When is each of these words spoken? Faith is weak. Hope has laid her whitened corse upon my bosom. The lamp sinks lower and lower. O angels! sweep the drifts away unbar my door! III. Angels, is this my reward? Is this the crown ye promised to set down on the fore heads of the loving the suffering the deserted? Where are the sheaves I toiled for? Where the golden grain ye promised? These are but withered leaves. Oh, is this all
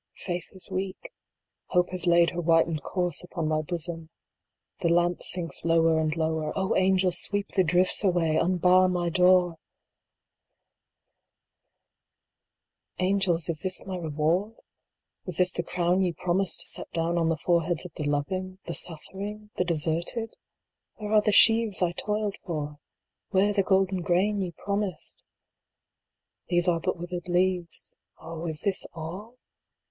Faith 0.17 0.49
is 0.53 0.67
weak. 0.71 1.13
Hope 1.67 1.91
has 1.91 2.07
laid 2.07 2.31
her 2.31 2.41
whitened 2.41 2.81
corse 2.81 3.23
upon 3.23 3.47
my 3.47 3.61
bosom. 3.61 4.09
The 4.79 4.89
lamp 4.89 5.21
sinks 5.21 5.63
lower 5.63 5.99
and 5.99 6.17
lower. 6.17 6.51
O 6.57 6.75
angels! 6.75 7.19
sweep 7.19 7.49
the 7.51 7.63
drifts 7.63 8.03
away 8.03 8.35
unbar 8.35 8.89
my 8.89 9.09
door! 9.09 9.59
III. 12.99 13.07
Angels, 13.09 13.47
is 13.47 13.59
this 13.59 13.85
my 13.85 13.95
reward? 13.95 14.55
Is 15.27 15.37
this 15.37 15.51
the 15.51 15.61
crown 15.61 16.01
ye 16.01 16.13
promised 16.13 16.61
to 16.61 16.65
set 16.65 16.89
down 16.89 17.19
on 17.19 17.29
the 17.29 17.37
fore 17.37 17.61
heads 17.65 17.85
of 17.85 17.93
the 17.93 18.03
loving 18.09 18.57
the 18.65 18.73
suffering 18.73 19.51
the 19.57 19.63
deserted? 19.63 20.35
Where 20.95 21.11
are 21.13 21.21
the 21.21 21.31
sheaves 21.31 21.83
I 21.83 21.91
toiled 21.91 22.37
for? 22.43 22.79
Where 23.29 23.53
the 23.53 23.61
golden 23.61 24.01
grain 24.01 24.41
ye 24.41 24.51
promised? 24.57 25.21
These 26.49 26.67
are 26.67 26.79
but 26.79 26.97
withered 26.97 27.27
leaves. 27.27 27.97
Oh, 28.17 28.47
is 28.47 28.61
this 28.61 28.87
all 28.95 29.37